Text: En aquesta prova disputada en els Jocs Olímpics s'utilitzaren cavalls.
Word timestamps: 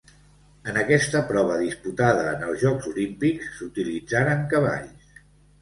En 0.71 0.79
aquesta 0.83 1.21
prova 1.27 1.57
disputada 1.63 2.25
en 2.31 2.43
els 2.47 2.63
Jocs 2.63 2.89
Olímpics 2.95 3.53
s'utilitzaren 3.59 4.43
cavalls. 4.57 5.23